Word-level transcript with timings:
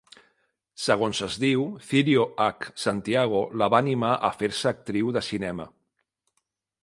Segons 0.83 1.19
es 1.27 1.35
diu, 1.43 1.65
Cirio 1.89 2.23
H. 2.45 2.71
Santiago 2.85 3.41
la 3.63 3.69
va 3.75 3.81
animar 3.85 4.13
a 4.29 4.31
fer-se 4.39 4.69
actriu 4.71 5.11
de 5.19 5.23
cinema. 5.31 5.69